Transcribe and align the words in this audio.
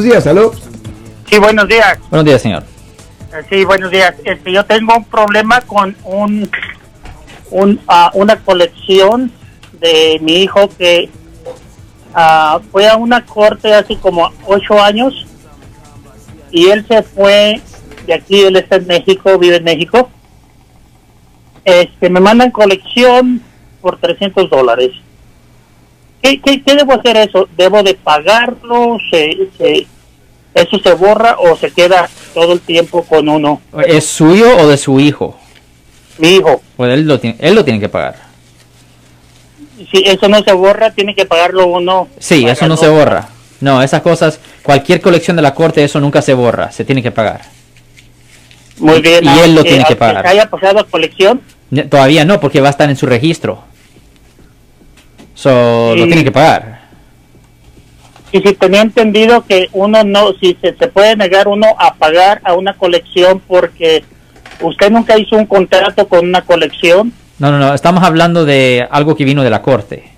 buenos 0.00 0.14
días, 0.14 0.26
¿aló? 0.26 0.52
Sí, 1.28 1.38
buenos 1.38 1.68
días. 1.68 1.98
Buenos 2.08 2.24
días, 2.24 2.40
señor. 2.40 2.62
Eh, 3.32 3.44
Sí, 3.50 3.64
buenos 3.64 3.90
días. 3.90 4.14
Este, 4.24 4.50
yo 4.50 4.64
tengo 4.64 4.96
un 4.96 5.04
problema 5.04 5.60
con 5.60 5.94
un, 6.04 6.50
un 7.50 7.80
ah, 7.86 8.10
una 8.14 8.36
colección 8.36 9.30
de 9.78 10.18
mi 10.22 10.42
hijo 10.42 10.70
que 10.78 11.10
ah, 12.14 12.60
fue 12.72 12.88
a 12.88 12.96
una 12.96 13.26
corte 13.26 13.74
hace 13.74 13.96
como 13.98 14.30
ocho 14.46 14.80
años 14.82 15.26
y 16.50 16.68
él 16.68 16.84
se 16.88 17.02
fue 17.02 17.60
de 18.06 18.14
aquí, 18.14 18.40
él 18.40 18.56
está 18.56 18.76
en 18.76 18.86
México, 18.86 19.38
vive 19.38 19.56
en 19.56 19.64
México. 19.64 20.08
Este, 21.66 22.08
me 22.08 22.20
mandan 22.20 22.50
colección 22.50 23.42
por 23.82 23.98
300 23.98 24.48
dólares. 24.48 24.92
¿Qué, 26.22 26.40
qué, 26.40 26.62
qué 26.62 26.74
debo 26.74 26.94
hacer 26.94 27.16
eso? 27.16 27.48
¿Debo 27.56 27.82
de 27.82 27.94
pagarlo? 27.94 28.98
¿Se, 29.10 29.48
se, 29.56 29.86
¿Eso 30.54 30.78
se 30.78 30.92
borra 30.94 31.36
o 31.38 31.56
se 31.56 31.70
queda 31.70 32.08
todo 32.34 32.52
el 32.52 32.60
tiempo 32.60 33.04
con 33.04 33.28
uno? 33.28 33.60
¿Es 33.86 34.06
suyo 34.06 34.56
o 34.58 34.68
de 34.68 34.76
su 34.76 35.00
hijo? 35.00 35.38
Mi 36.18 36.36
hijo. 36.36 36.60
Pues 36.76 36.92
él 36.92 37.06
lo 37.06 37.18
tiene, 37.18 37.36
él 37.40 37.54
lo 37.54 37.64
tiene 37.64 37.80
que 37.80 37.88
pagar. 37.88 38.16
Si 39.90 40.02
eso 40.04 40.28
no 40.28 40.42
se 40.42 40.52
borra, 40.52 40.90
tiene 40.90 41.14
que 41.14 41.24
pagarlo 41.24 41.66
uno. 41.66 42.08
Sí, 42.18 42.46
eso 42.46 42.68
no 42.68 42.76
se 42.76 42.88
borra. 42.88 43.28
No, 43.60 43.82
esas 43.82 44.02
cosas, 44.02 44.40
cualquier 44.62 45.00
colección 45.00 45.36
de 45.36 45.42
la 45.42 45.54
corte, 45.54 45.82
eso 45.82 46.00
nunca 46.00 46.20
se 46.20 46.34
borra, 46.34 46.70
se 46.70 46.84
tiene 46.84 47.02
que 47.02 47.10
pagar. 47.10 47.42
Muy 48.78 49.00
bien. 49.00 49.24
Y 49.24 49.38
él 49.40 49.54
lo 49.54 49.62
tiene 49.62 49.84
que 49.84 49.96
pagar. 49.96 50.26
haya 50.26 50.48
pasado 50.48 50.86
colección, 50.90 51.40
Todavía 51.88 52.24
no, 52.24 52.40
porque 52.40 52.60
va 52.60 52.68
a 52.68 52.70
estar 52.72 52.90
en 52.90 52.96
su 52.96 53.06
registro. 53.06 53.62
So, 55.40 55.94
lo 55.96 56.02
Sí. 56.02 56.08
tiene 56.08 56.24
que 56.24 56.32
pagar. 56.32 56.80
y 58.32 58.40
si 58.42 58.52
tenía 58.54 58.82
entendido 58.82 59.44
que 59.44 59.68
uno 59.72 60.04
no, 60.04 60.34
si 60.38 60.56
se, 60.60 60.76
se 60.76 60.86
puede 60.86 61.16
negar 61.16 61.48
uno 61.48 61.66
a 61.78 61.94
pagar 61.94 62.40
a 62.44 62.52
una 62.54 62.74
colección 62.74 63.40
porque 63.40 64.04
usted 64.60 64.90
nunca 64.90 65.18
hizo 65.18 65.34
un 65.36 65.46
contrato 65.46 66.06
con 66.06 66.28
una 66.28 66.42
colección. 66.42 67.12
No, 67.40 67.50
no, 67.50 67.58
no, 67.58 67.74
estamos 67.74 68.04
hablando 68.04 68.44
de 68.44 68.86
algo 68.90 69.16
que 69.16 69.24
vino 69.24 69.42
de 69.42 69.50
la 69.50 69.62
corte. 69.62 70.12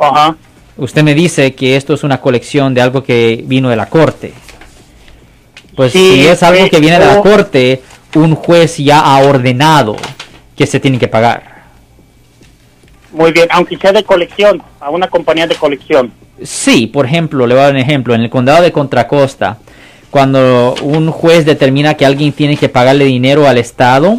Ajá. 0.00 0.36
Usted 0.76 1.02
me 1.02 1.14
dice 1.14 1.54
que 1.54 1.76
esto 1.76 1.94
es 1.94 2.02
una 2.04 2.20
colección 2.20 2.74
de 2.74 2.82
algo 2.82 3.02
que 3.04 3.42
vino 3.46 3.70
de 3.70 3.76
la 3.76 3.86
corte. 3.86 4.34
Pues 5.76 5.92
Sí, 5.92 6.12
si 6.22 6.26
es 6.26 6.42
algo 6.42 6.58
pues, 6.60 6.70
que 6.70 6.80
viene 6.80 6.98
de 6.98 7.06
la 7.06 7.20
corte, 7.22 7.82
un 8.16 8.34
juez 8.34 8.76
ya 8.78 9.00
ha 9.00 9.18
ordenado 9.22 9.96
que 10.56 10.66
se 10.66 10.78
tiene 10.80 10.98
que 10.98 11.08
pagar. 11.08 11.47
Muy 13.12 13.32
bien, 13.32 13.48
aunque 13.50 13.76
sea 13.76 13.92
de 13.92 14.04
colección, 14.04 14.62
a 14.80 14.90
una 14.90 15.08
compañía 15.08 15.46
de 15.46 15.54
colección. 15.54 16.12
Sí, 16.42 16.86
por 16.86 17.06
ejemplo, 17.06 17.46
le 17.46 17.54
voy 17.54 17.62
a 17.62 17.66
dar 17.66 17.74
un 17.74 17.80
ejemplo. 17.80 18.14
En 18.14 18.20
el 18.20 18.30
condado 18.30 18.62
de 18.62 18.72
Contra 18.72 19.08
Costa, 19.08 19.58
cuando 20.10 20.74
un 20.82 21.10
juez 21.10 21.44
determina 21.44 21.94
que 21.94 22.06
alguien 22.06 22.32
tiene 22.32 22.56
que 22.56 22.68
pagarle 22.68 23.04
dinero 23.04 23.48
al 23.48 23.58
Estado, 23.58 24.18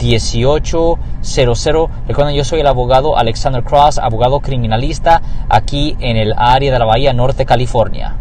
1-800-530-1800. 0.00 1.88
Recuerden, 2.08 2.34
yo 2.34 2.44
soy 2.44 2.60
el 2.60 2.66
abogado 2.66 3.16
Alexander 3.16 3.62
Cross, 3.62 3.98
abogado 3.98 4.40
criminalista 4.40 5.22
aquí 5.48 5.96
en 6.00 6.16
el 6.16 6.34
área 6.36 6.72
de 6.72 6.78
la 6.78 6.84
Bahía 6.84 7.12
Norte, 7.12 7.44
California. 7.44 8.16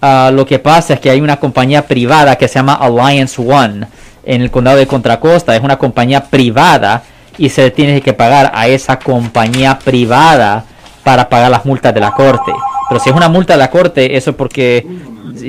Ah, 0.00 0.30
lo 0.32 0.46
que 0.46 0.58
pasa 0.58 0.94
es 0.94 1.00
que 1.00 1.10
hay 1.10 1.20
una 1.20 1.38
compañía 1.38 1.86
privada 1.86 2.36
que 2.36 2.48
se 2.48 2.54
llama 2.54 2.74
Alliance 2.74 3.40
One 3.40 3.86
en 4.24 4.42
el 4.42 4.50
condado 4.50 4.78
de 4.78 4.86
Contra 4.86 5.20
Costa. 5.20 5.54
Es 5.54 5.62
una 5.62 5.78
compañía 5.78 6.24
privada 6.24 7.02
y 7.38 7.48
se 7.48 7.70
tiene 7.70 8.00
que 8.00 8.12
pagar 8.12 8.50
a 8.54 8.66
esa 8.66 8.98
compañía 8.98 9.78
privada 9.78 10.64
para 11.04 11.28
pagar 11.28 11.50
las 11.50 11.64
multas 11.64 11.94
de 11.94 12.00
la 12.00 12.12
corte. 12.12 12.52
Pero 12.88 13.00
si 13.00 13.10
es 13.10 13.16
una 13.16 13.28
multa 13.28 13.54
de 13.54 13.58
la 13.58 13.70
corte, 13.70 14.16
eso 14.16 14.30
es 14.30 14.36
porque, 14.36 14.86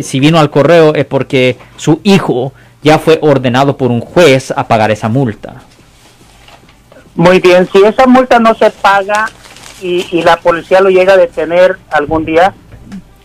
si 0.01 0.19
vino 0.19 0.39
al 0.39 0.49
correo, 0.49 0.93
es 0.93 1.05
porque 1.05 1.57
su 1.75 1.99
hijo 2.03 2.53
ya 2.83 2.99
fue 2.99 3.19
ordenado 3.21 3.77
por 3.77 3.91
un 3.91 4.01
juez 4.01 4.51
a 4.55 4.67
pagar 4.67 4.91
esa 4.91 5.09
multa. 5.09 5.55
Muy 7.15 7.39
bien, 7.39 7.67
si 7.71 7.79
esa 7.83 8.05
multa 8.07 8.39
no 8.39 8.53
se 8.55 8.69
paga 8.71 9.29
y, 9.81 10.05
y 10.11 10.21
la 10.23 10.37
policía 10.37 10.81
lo 10.81 10.89
llega 10.89 11.13
a 11.13 11.17
detener 11.17 11.77
algún 11.91 12.25
día, 12.25 12.53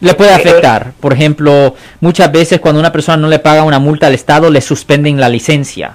Le 0.01 0.15
puede 0.15 0.31
Eh, 0.31 0.35
afectar. 0.35 0.93
Por 1.01 1.13
ejemplo, 1.13 1.75
muchas 2.01 2.31
veces 2.31 2.61
cuando 2.61 2.79
una 2.81 2.93
persona 2.93 3.17
no 3.17 3.27
le 3.29 3.39
paga 3.41 3.65
una 3.65 3.79
multa 3.81 4.07
al 4.07 4.15
Estado, 4.15 4.49
le 4.51 4.61
suspenden 4.61 5.19
la 5.19 5.29
licencia. 5.29 5.95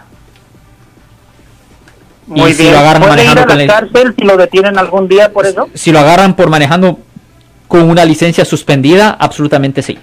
muy 2.28 2.53
si 2.53 2.63
bien. 2.63 2.74
lo 2.74 2.80
agarran 2.80 3.01
¿Puede 3.03 3.13
ir 3.13 3.18
manejando 3.18 3.41
a 3.41 3.45
con 3.45 3.57
la 3.57 3.63
el- 3.63 3.69
cárcel 3.69 4.16
si 4.18 4.25
lo 4.25 4.38
detienen 4.38 4.78
algún 4.78 5.07
día 5.07 5.31
por 5.31 5.45
eso? 5.45 5.69
Si 5.74 5.91
lo 5.91 6.00
agarran 6.00 6.35
por 6.35 6.50
manejando 6.50 7.00
con 7.68 7.90
una 7.90 8.03
licencia 8.06 8.44
suspendida, 8.45 9.16
absolutamente 9.19 9.81
sí. 9.81 9.97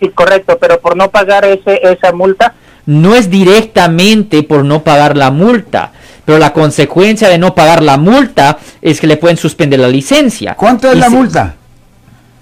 Sí, 0.00 0.08
correcto, 0.10 0.58
pero 0.58 0.80
por 0.80 0.96
no 0.96 1.10
pagar 1.10 1.44
ese 1.44 1.80
esa 1.82 2.12
multa, 2.12 2.54
No 2.86 3.14
es 3.14 3.28
directamente 3.30 4.42
por 4.42 4.64
no 4.64 4.82
pagar 4.82 5.16
la 5.16 5.30
multa, 5.30 5.92
pero 6.24 6.38
la 6.38 6.52
consecuencia 6.52 7.28
de 7.28 7.36
no 7.38 7.54
pagar 7.54 7.82
la 7.82 7.98
multa 7.98 8.58
es 8.80 8.98
que 9.00 9.06
le 9.06 9.16
pueden 9.18 9.36
suspender 9.36 9.78
la 9.78 9.88
licencia. 9.88 10.54
¿Cuánto 10.56 10.90
es 10.90 10.96
Y 10.96 11.00
la 11.00 11.10
multa? 11.10 11.54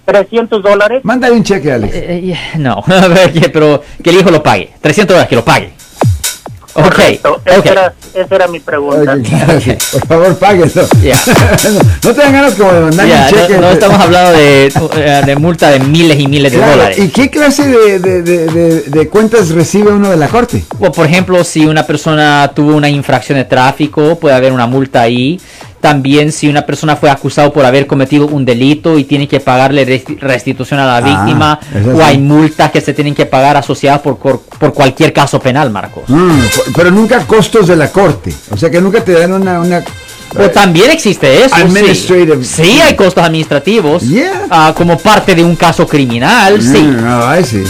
300 0.07 0.63
dólares. 0.63 1.01
Mándale 1.05 1.35
un 1.35 1.43
cheque, 1.43 1.71
Alex. 1.73 1.95
Eh, 1.95 2.33
eh, 2.33 2.39
no, 2.59 2.83
a 2.87 3.09
ver, 3.09 3.33
que- 3.33 3.51
pero 3.51 3.83
que 4.03 4.11
el 4.11 4.17
hijo 4.21 4.31
lo 4.31 4.43
pague. 4.43 4.71
300 4.81 5.15
dólares, 5.15 5.29
que 5.29 5.37
lo 5.37 5.45
pague. 5.45 5.73
Ok, 6.75 6.85
Correcto, 6.85 7.43
ok. 7.59 7.67
Esa 8.15 8.35
era 8.35 8.49
mi 8.49 8.61
pregunta. 8.61 9.17
Claro, 9.23 9.61
sí. 9.61 9.73
Por 9.93 10.07
favor, 10.07 10.37
páguelo. 10.39 10.71
Ya. 11.03 11.17
no, 11.73 11.81
no 12.05 12.15
te 12.15 12.21
dan 12.21 12.33
ganas 12.33 12.55
como 12.55 12.73
de 12.73 12.81
mandar 12.81 13.07
Ya, 13.09 13.23
un 13.25 13.29
cheque. 13.31 13.55
no, 13.55 13.61
no 13.63 13.71
estamos 13.71 14.01
hablando 14.01 14.33
de, 14.33 14.67
eh, 14.97 15.23
de 15.27 15.37
multa 15.37 15.71
de 15.71 15.81
miles 15.81 16.19
y 16.21 16.27
miles 16.27 16.53
de 16.53 16.59
Claro, 16.59 16.73
dólares. 16.77 16.99
¿Y 16.99 17.09
qué 17.09 17.31
clase 17.31 17.67
de, 17.69 17.99
de- 17.99 18.23
de- 18.23 18.47
de- 18.47 18.81
de 18.83 19.09
cuentas 19.09 19.51
recibe 19.51 19.93
uno 19.93 20.11
de 20.11 20.17
la 20.17 20.29
corte? 20.29 20.65
O 20.79 20.91
por 20.93 21.07
ejemplo, 21.07 21.43
si 21.45 21.67
una 21.67 21.87
persona 21.87 22.51
tuvo 22.55 22.75
una 22.77 22.89
infracción 22.89 23.39
de 23.39 23.45
tráfico, 23.45 24.19
puede 24.19 24.35
haber 24.35 24.53
una 24.53 24.67
multa 24.67 25.03
ahí. 25.03 25.41
También 25.81 26.33
si 26.33 26.49
una 26.49 26.67
persona 26.67 26.97
fue 26.97 27.09
acusado 27.09 27.53
por 27.53 27.65
haber 27.65 27.87
cometido 27.87 28.27
un 28.27 28.45
delito 28.45 28.99
y 28.99 29.05
tiene 29.05 29.29
que 29.29 29.39
pagarle 29.39 29.87
resti- 29.87 30.19
restitución 30.19 30.81
a 30.81 30.87
la 30.87 30.97
Ah, 30.97 31.01
víctima, 31.01 31.61
o 31.93 31.97
sí. 31.97 32.03
hay 32.03 32.19
multas 32.19 32.73
que 32.73 32.81
se 32.81 32.93
tienen 32.95 33.15
que 33.15 33.27
pagar 33.27 33.57
asociadas 33.57 34.01
por, 34.01 34.19
por 34.19 34.75
cualquier 34.75 35.13
caso 35.13 35.39
penal, 35.39 35.71
Marcos. 35.71 36.03
Mm, 36.09 36.41
pero 36.75 36.91
nunca 36.91 37.25
costos 37.27 37.69
de 37.69 37.77
la 37.77 37.93
corte. 37.93 38.33
O 38.51 38.57
sea 38.57 38.71
que 38.71 38.81
nunca 38.81 39.05
te 39.05 39.13
dan 39.13 39.33
una... 39.33 39.61
una 39.61 39.85
O 40.37 40.51
también 40.51 40.91
existe 40.91 41.45
eso. 41.45 41.55
sí. 41.55 41.63
Administrative. 41.63 42.45
Sí, 42.45 42.81
hay 42.81 42.97
costos 42.97 43.23
administrativos. 43.25 44.03
Yeah. 44.03 44.47
ah, 44.51 44.75
como 44.77 44.99
parte 44.99 45.35
de 45.35 45.45
un 45.45 45.55
caso 45.55 45.87
criminal, 45.87 46.61
sí. 46.61 46.79
Mm, 46.83 47.05
no, 47.05 47.39
I 47.39 47.45
see. 47.45 47.65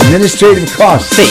Administrative 0.00 0.66
costs. 0.76 1.16
Sí. 1.16 1.22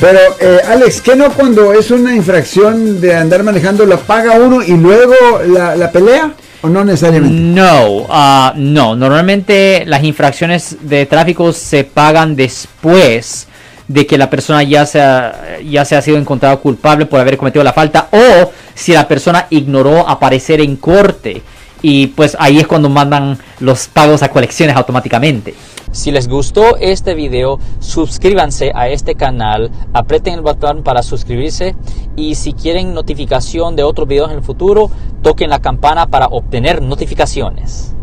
Pero, 0.00 0.18
eh, 0.40 0.60
Alex, 0.68 1.00
¿qué 1.00 1.16
no 1.16 1.30
cuando 1.32 1.72
es 1.72 1.90
una 1.90 2.14
infracción 2.14 3.00
de 3.00 3.14
andar 3.14 3.42
manejando 3.42 3.86
la 3.86 3.96
paga 3.96 4.32
uno 4.34 4.62
y 4.62 4.72
luego 4.72 5.14
la, 5.46 5.76
la 5.76 5.90
pelea? 5.90 6.32
¿O 6.62 6.68
no 6.68 6.84
necesariamente? 6.84 7.34
No, 7.34 8.06
ah, 8.08 8.52
no. 8.56 8.96
Normalmente 8.96 9.84
las 9.86 10.02
infracciones 10.02 10.76
de 10.80 11.06
tráfico 11.06 11.52
se 11.52 11.84
pagan 11.84 12.36
después 12.36 13.46
de 13.86 14.06
que 14.06 14.16
la 14.16 14.30
persona 14.30 14.62
ya 14.62 14.86
se 14.86 15.00
ha, 15.00 15.58
ya 15.62 15.84
se 15.84 15.94
ha 15.94 16.02
sido 16.02 16.16
encontrado 16.16 16.60
culpable 16.60 17.06
por 17.06 17.20
haber 17.20 17.36
cometido 17.36 17.62
la 17.62 17.72
falta 17.72 18.08
o 18.10 18.50
si 18.74 18.92
la 18.92 19.06
persona 19.06 19.46
ignoró 19.50 20.08
aparecer 20.08 20.60
en 20.60 20.76
corte 20.76 21.42
y 21.84 22.06
pues 22.06 22.34
ahí 22.40 22.60
es 22.60 22.66
cuando 22.66 22.88
mandan 22.88 23.36
los 23.60 23.88
pagos 23.88 24.22
a 24.22 24.30
colecciones 24.30 24.74
automáticamente. 24.74 25.54
Si 25.92 26.10
les 26.10 26.28
gustó 26.28 26.78
este 26.78 27.12
video, 27.12 27.60
suscríbanse 27.78 28.72
a 28.74 28.88
este 28.88 29.16
canal, 29.16 29.70
aprieten 29.92 30.32
el 30.32 30.40
botón 30.40 30.82
para 30.82 31.02
suscribirse 31.02 31.76
y 32.16 32.36
si 32.36 32.54
quieren 32.54 32.94
notificación 32.94 33.76
de 33.76 33.82
otros 33.82 34.08
videos 34.08 34.30
en 34.30 34.38
el 34.38 34.42
futuro, 34.42 34.90
toquen 35.20 35.50
la 35.50 35.60
campana 35.60 36.06
para 36.06 36.28
obtener 36.28 36.80
notificaciones. 36.80 37.94